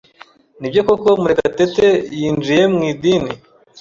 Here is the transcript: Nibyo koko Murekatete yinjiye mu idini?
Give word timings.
Nibyo 0.59 0.81
koko 0.87 1.09
Murekatete 1.21 1.87
yinjiye 2.19 2.63
mu 2.73 2.81
idini? 2.91 3.31